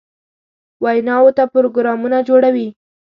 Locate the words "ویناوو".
0.83-1.35